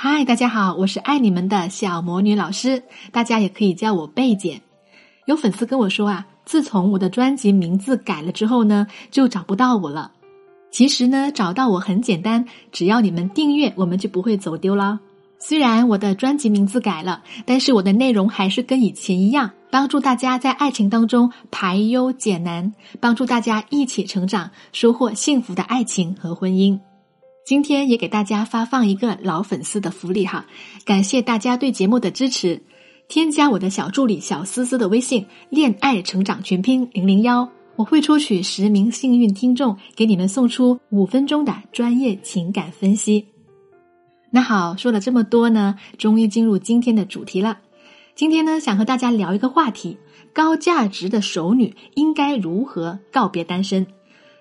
[0.00, 4.60] 嗨，大家好，我是爱你们的小魔女老师，大家也可以叫我贝姐。
[5.26, 10.12] 有粉丝跟我说啊，自从我的专辑名字改了之后呢，就找不到我了。
[10.70, 15.00] 其实呢，找到我很简单，只要你们订阅，我们就不会走丢了。
[15.40, 26.78] 虽然我的专辑名字改了，但是我的内容还是跟以前一样，帮助大家在爱情当中排忧解难，帮助大家一起成长，收获幸福的爱情和婚姻。
[27.48, 30.44] 今天也给大家发放一个老粉丝的福利哈，
[30.84, 32.60] 感谢大家对节目的支持。
[33.08, 43.24] 添加我的小助理小思思的微信“恋爱成长全拼零零幺”，我会抽取十名幸运听众，给你们送出五分钟的专业情感分析。
[44.30, 47.60] 那好，说了这么多呢，终于进入今天的主题了。
[48.14, 49.96] 今天呢，想和大家聊一个话题：
[50.34, 53.86] 高价值的熟女应该如何告别单身？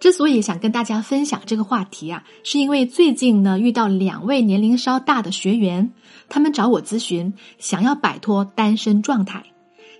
[0.00, 5.92] 之所以想跟大家分享这个话题啊，是因为最近呢遇到两位年龄稍大的学员，
[6.28, 9.44] 他们找我咨询，想要摆脱单身状态。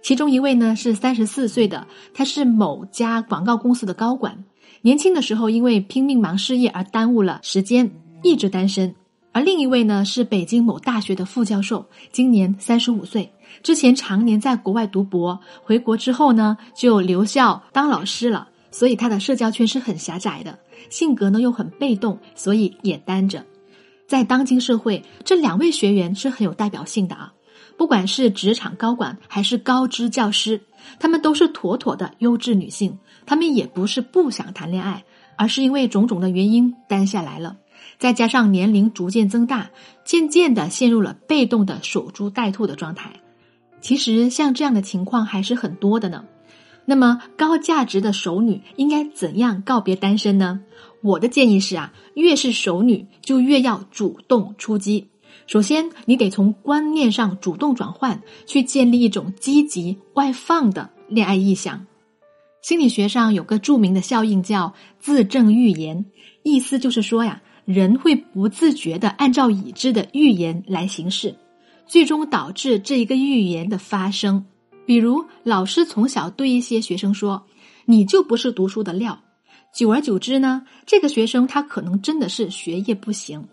[0.02, 4.44] 其中一位呢是三十四岁的，他是某家广告公司的高管，
[4.82, 7.90] 年轻的时候因为拼命忙事业而耽误了时间，
[8.22, 8.94] 一直单身。
[9.32, 18.48] 而另一位呢是北京某大学的副教授，今年三十五岁，之前常年在国外读博，回国之后呢就留校当老师了。
[18.74, 20.58] 所以他的社交圈是很狭窄的，
[20.90, 23.44] 性格呢又很被动，所以也单着。
[24.08, 27.32] 在当今社会，这两位学员是很有代表性的啊！
[27.76, 30.60] 不管是职场高管还是高知教师，
[30.98, 32.98] 他们都是妥妥的优质女性。
[33.24, 35.04] 他们也不是不想谈恋爱，
[35.36, 37.56] 而是因为种种的原因单下来了。
[37.96, 39.70] 再加上年龄逐渐增大，
[40.04, 43.12] 渐渐的陷入了被动的守株待兔的状态。
[43.80, 46.24] 其实像这样的情况还是很多的呢。
[46.86, 50.60] 那么高价值的熟女应该怎样告别单身呢？
[51.02, 55.08] 我的建议是啊，越是熟女就越要主动出击。
[55.46, 61.86] 首先，你得从观念上主动转换，去建立一种积极外放的恋爱意向。
[62.62, 66.06] 心理学上有个著名的效应叫自证预言，
[66.42, 71.34] 意思就是说呀，人会不自觉的按照已知的预言来行事，
[71.86, 74.46] 最终导致这一个预言的发生。
[74.86, 77.46] 比如，老师从小对一些学生说
[77.86, 79.18] ：“你就不是读书的料。”
[79.74, 83.48] 久而久之呢，这个学生他可能真的是学业不行。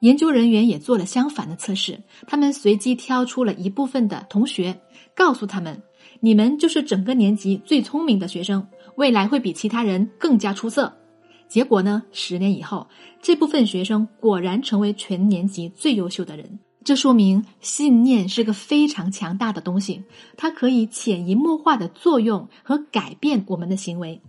[0.00, 4.78] 研究人员也做了相反的测试，他们随机挑出了一部分的同学，
[5.14, 5.82] 告诉他们
[6.20, 8.66] ：“你们就是整个年级最聪明的学生，
[8.96, 10.94] 未来会比其他人更加出色。”
[11.48, 12.86] 结果呢，十年以后，
[13.22, 16.58] 这部分学生果然成为全年级最优秀的人。
[16.88, 20.04] 这说明信念是个非常强大的东西，
[20.38, 24.22] 它可以潜移默化的作用和改变我们的行为。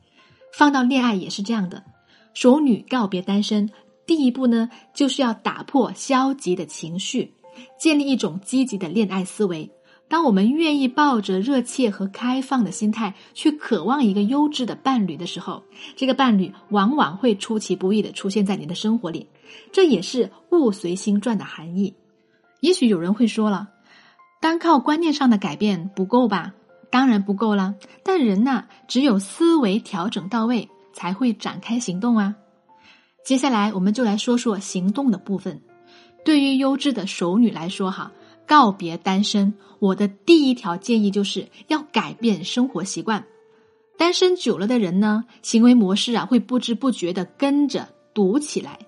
[0.51, 1.85] 放到恋爱也是这样的。
[2.33, 3.69] 熟女告别单身，
[4.05, 7.31] 第一步呢，就是要打破消极的情绪，
[7.79, 9.71] 建立一种积极的恋爱思维。
[10.09, 15.63] 当我们愿意抱着热切和开放的心态去渴望一个优质的伴侣的时候，
[15.95, 19.25] 这个伴侣往往会出其不意的出现在你的生活里。
[19.71, 21.93] 这也是物随心转的含义。
[22.61, 23.69] 也许有人会说了，
[24.41, 26.53] 单靠观念上的改变不够吧？
[26.91, 27.75] 当然不够了。
[28.03, 32.35] 但人呐，只有思维调整到位，才会展开行动啊。
[33.23, 35.61] 接下来，我们就来说说行动的部分。
[36.25, 38.11] 对于优质的熟女来说，哈，
[38.47, 43.23] 告别单身，我的第一条建议就是要改变生活习惯。
[43.97, 48.79] 单身久了的人呢，行为模式啊，会不知不觉的跟着堵起来。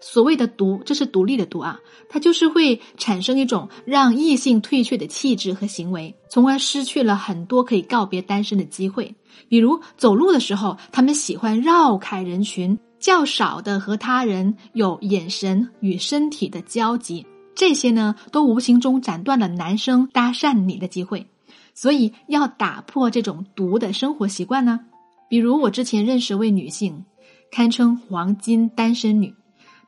[0.00, 9.14] 所谓的独，这是独立的独啊，它就是会产生一种让异性退却的气质和行为，从而失去了很多可以告别单身的机会。
[9.48, 21.26] 比如走路的时候，他们喜欢绕开人群，较少的和他人有眼神与身体的交集，这些呢，都无形中斩断了男生搭讪你的机会。
[21.72, 24.80] 所以要打破这种独的生活习惯呢。
[25.28, 27.04] 比如我之前认识位女性，
[27.50, 29.34] 堪称黄金单身女。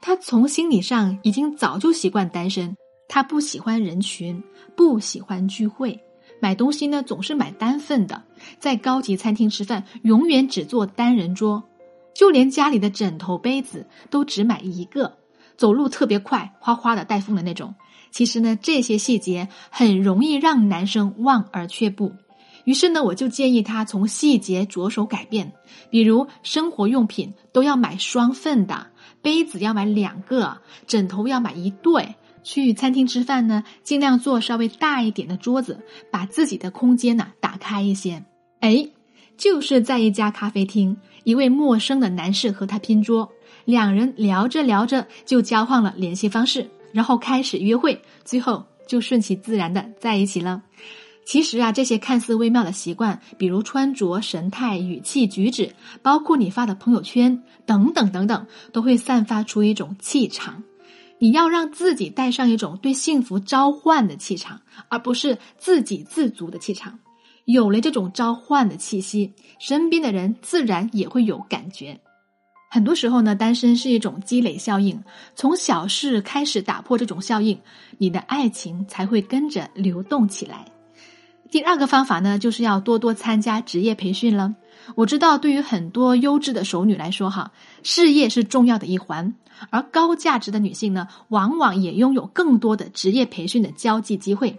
[0.01, 2.76] 他从心理上已经早就习惯单身，
[3.09, 4.43] 他不喜欢人群，
[4.76, 5.99] 不喜欢聚会，
[6.41, 8.23] 买东西呢总是买单份的，
[8.59, 11.62] 在高级餐厅吃饭永远只坐单人桌，
[12.15, 15.17] 就连家里的枕头杯子都只买一个，
[15.56, 17.75] 走路特别快，哗哗的带风的那种。
[18.11, 22.12] 其实呢，这些细节很容易让男生望而却步。
[22.65, 25.53] 于是呢，我就建议他从细节着手改变，
[25.91, 28.88] 比如生活用品都要买双份的。
[29.23, 32.15] 杯子要买两个，枕头要买一对。
[32.43, 35.81] 去餐厅吃饭呢，尽量坐稍微大一点的桌子，
[36.13, 38.23] 把自己的空间呢打开一些。
[38.61, 38.89] 哎，
[39.37, 43.33] 就是在一家咖啡厅，一位陌生的男士和他拼桌，
[43.65, 46.71] 两人聊着聊着就交换了联系方式。
[46.93, 50.63] 然后开始约会，最后就顺其自然的在一起了。
[51.26, 60.62] 其实啊，这些看似微妙的习惯，比如穿着、神态、语气、举止，包括你发的朋友圈等等等等，都会散发出一种气场。
[61.19, 67.00] 你要让自己带上一种对幸福召唤的气场，而不是自给自足的气场。
[67.44, 71.99] 有了这种召唤的气息，身边的人自然也会有感觉。
[72.70, 75.02] 很多时候呢，单身是一种积累效应，
[75.34, 77.58] 从小事开始打破这种效应，
[77.99, 80.64] 你的爱情才会跟着流动起来。
[81.50, 84.54] 第二个方法呢，就是要多多参加职业培训了。
[84.94, 87.52] 我知道，对于很多优质的熟女来说，哈，
[87.82, 89.34] 事业是重要的一环，
[89.70, 94.58] 而高价值的女性呢，往往也拥有更多的职业培训的交际机会。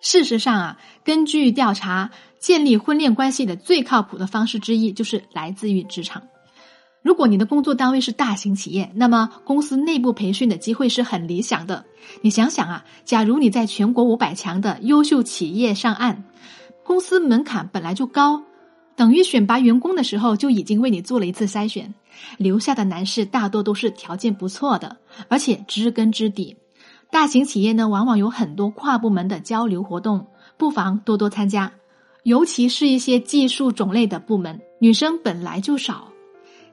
[0.00, 6.22] 事实上啊，根据调查，建立婚恋关系的最靠谱的方式之一就是来自于职场。
[7.04, 11.84] 如果你的工作单位是大型企业，那么公司内部培训的机会是很理想的。
[12.22, 16.24] 你想想啊，假如你在全国五百强的优秀企业上岸，
[16.82, 18.42] 公司门槛本来就高，
[18.96, 21.92] 等于选拔员工的时候就已经为你做了一次筛选，
[22.38, 24.96] 留下的男士大多都是条件不错的，
[25.28, 26.56] 而且知根知底。
[27.10, 31.70] 大型企业呢，往往有很多跨部门的交流活动，不妨多多参加。
[32.22, 36.08] 尤其是一些技术种类的部门，女生本来就少，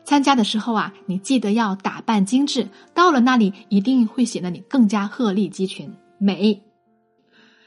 [0.04, 6.62] 参加的时候啊，你记得要打扮精致，到了那里一定会显得你更加鹤立鸡群、美。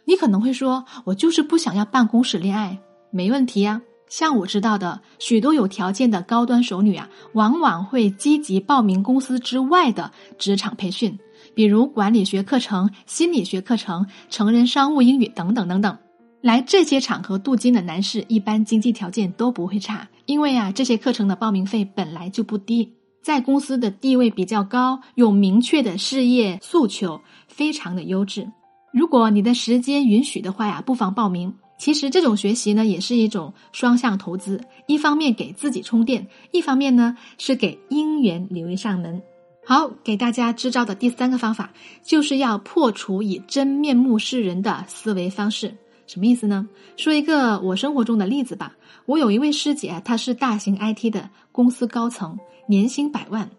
[0.05, 2.79] 你可能会说，我就是不想要办公室恋爱，
[3.11, 3.81] 没问题呀。
[4.07, 11.19] 像我知道的许多有条件的高端熟女啊，往往会积极报名公司之外的职场培训。
[11.55, 15.97] 比如管理学课程、心理学课程、成人商务英语等等等等，
[16.44, 22.93] 来这些场合镀金的男士，一般经济条件都不会差，因为啊，这些课程的报名费本来就不低，
[23.23, 27.19] 在公司的地位比较高，有明确的事业诉求，
[27.49, 28.46] 非常的优质。
[28.93, 31.55] 如果你的时间允许的话呀，不妨报名。
[31.79, 39.23] 其实这种学习呢，也是一种双向投资，一方面给自己充电，一方面呢是给姻缘留一扇门。
[39.67, 41.73] 好，给大家支招的第三个方法，
[42.05, 45.75] 就是要破除以真面目示人的思维方式。
[46.06, 46.69] 什么意思呢？
[46.97, 48.75] 说一个我生活中的例子吧。
[49.06, 53.51] 我有一位师姐，她是大型 IT 的公司高层，年薪百万。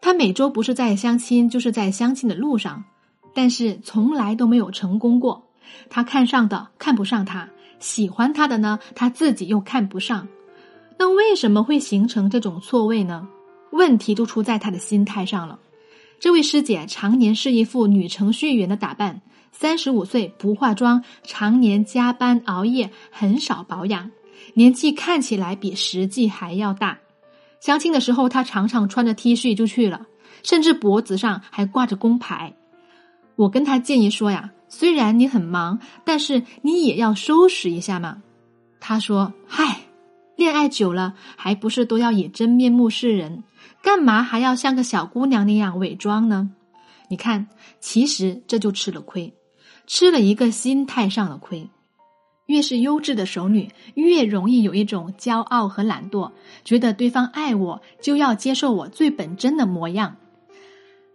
[0.00, 2.84] 她每周不是在相亲，就是在相亲的路上，
[3.34, 5.44] 但是从来都没有成功过。
[5.88, 10.28] 她看上的看不上她，喜欢她的呢，她自己又看不上。
[10.98, 13.26] 那为什么会形成这种错位呢？
[13.70, 15.58] 问题就出在他的心态上了。
[16.20, 19.20] 这位师姐常年是一副女程序员的打扮，
[19.52, 24.10] 三十五岁不化妆，常年加班熬夜，很少保养，
[24.54, 26.98] 年纪看起来比实际还要大。
[27.60, 30.06] 相亲的时候，她常常穿着 T 恤就去了，
[30.42, 32.54] 甚至脖子上还挂着工牌。
[33.36, 38.22] 我跟他建议说呀，虽然你很忙，但是你也要收拾一下嘛。
[38.80, 39.80] 他说：“嗨，
[40.36, 43.42] 恋爱久了，还不是都要以真面目示人？”
[43.84, 46.50] 干嘛还要像个小姑娘那样伪装呢？
[47.08, 47.48] 你看，
[47.80, 49.34] 其实这就吃了亏，
[49.86, 51.68] 吃了一个心态上的亏。
[52.46, 56.32] 越是优质的熟女，越容易有一种骄傲和懒惰，
[56.64, 60.16] 觉得对方爱我就要接受我最本真的模样。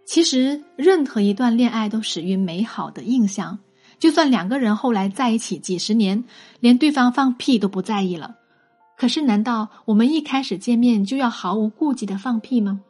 [0.04, 3.58] 其实，任何一段恋爱都始于美好的印象，
[3.98, 6.22] 就算两个人后来在一起几十年，
[6.60, 8.36] 连对方放屁都不在意了。
[9.00, 12.82] 可是，难道我们一开始见面就要毫无顾忌的放屁吗？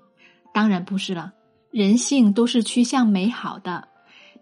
[0.52, 1.33] 当然不是了。
[1.71, 3.87] 人性都是趋向美好的。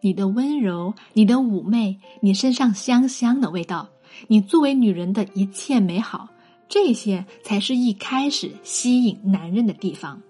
[0.01, 3.91] 你的温柔，你的妩媚，你身上香香的味道，
[4.29, 6.31] 你作为女人的一切美好，
[6.71, 10.23] 这些才是一开始吸引男人的地方。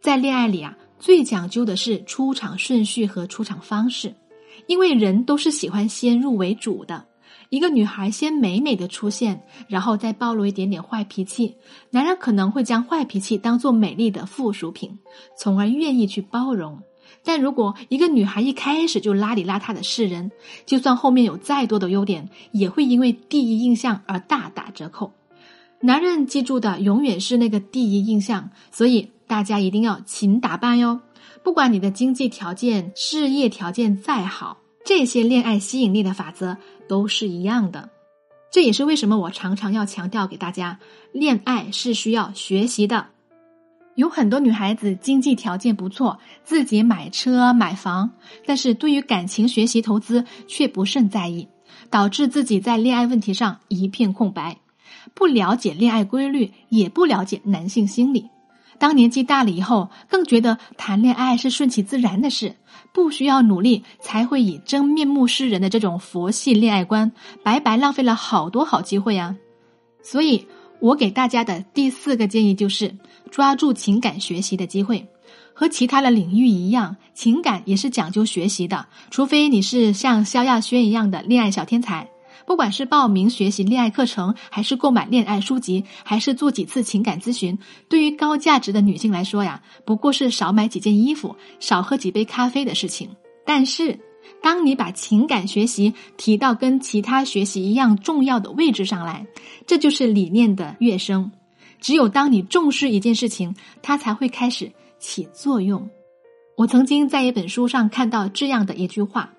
[0.00, 4.14] 在恋爱里啊，最讲究的是出场顺序和出场方式，
[4.68, 7.06] 因为人都是喜欢先入为主的。
[7.50, 11.56] 一个女孩先美美的出现，然后再暴露一点点坏脾气，
[11.90, 15.00] 男人可能会将坏脾气当做美丽的附属品，
[15.36, 16.80] 从而愿意去包容。
[17.24, 20.30] 但如果一个女孩一开始就邋里邋遢的示人，
[20.64, 25.12] 就算后面有再多的优点，也会因为第一印象而大打折扣。
[25.80, 31.00] 男人记住的永远是那个第一印象，所以大家一定要勤打扮哟。
[31.42, 36.56] 不管你的经济条件、事业条件再好，这些恋爱吸引力的法则。
[36.88, 37.88] 都是一样的，
[38.50, 40.80] 这也是为什么我常常要强调给大家，
[41.12, 43.06] 恋爱是需要学习的。
[43.94, 48.10] 有很多女孩子经济条件不错，自己买车买房，
[48.44, 51.46] 但是对于感情、学习、投资却不甚在意，
[51.90, 54.58] 导致自己在恋爱问题上一片空白，
[55.14, 58.26] 不了解恋爱规律，也不了解男性心理。
[58.80, 62.56] 当年纪大了以后，更觉得谈恋爱是顺其自然的事，
[62.94, 67.12] 不需要努力才会以真面目示人的这种佛系恋爱观，
[67.44, 69.36] 白白浪费了好多好机会啊！
[70.02, 70.46] 所以，
[70.80, 72.96] 我给大家的第四个建议就是
[73.30, 75.06] 抓住情感学习的机会。
[75.52, 82.08] 和其他的领域一样，情感也是讲究学习的，除非你是像萧亚轩一样的恋爱小天才。
[82.50, 87.56] 不管是报名学习恋爱课程，还是购买恋爱书籍，还是做几次情感咨询，
[87.88, 93.08] 对于高价值的女性来说呀，不过是少买几件衣服、少喝几杯咖啡的事情。
[93.46, 94.00] 但是，
[94.42, 99.24] 当你把情感学习提到跟其他学习一样重要的位置上来，
[99.64, 101.30] 这就是理念的跃升。
[101.80, 105.88] 只有当你重视一件事情，它才会开始起作用。
[106.56, 109.30] 我曾经在一本书上看到这样的一句话。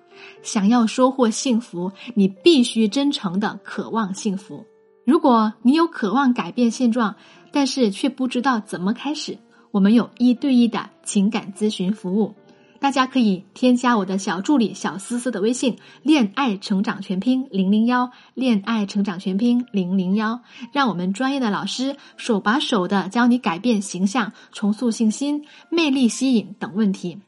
[0.42, 4.64] 想要收获幸福，你必须真诚的渴望幸福。
[5.04, 7.16] 如果你有渴望改变现状，
[7.50, 9.38] 但是却不知道怎么开始，
[9.70, 12.34] 我们有一对一的情感咨询服务，
[12.78, 20.40] 大家可以添加我的小助理小思思的微信“恋爱成长全拼零零幺”，恋爱成长全拼零零幺，
[20.72, 27.18] 让我们专业的老师手把手的教你改变形象、重塑信心、魅力吸引等问题。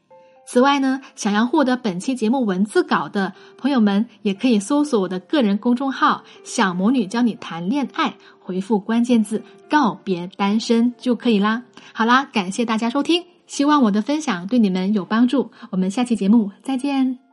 [0.47, 11.63] 此外呢，想要获得本期节目文字稿的朋友们，也可以搜索我的个人公众号“小魔女教你谈恋爱”，回复关键字“告别单身”就可以啦。
[11.93, 15.51] 好啦，感谢大家收听，希望我的分享对你们有帮助。
[15.71, 17.24] 我们下期节目再见。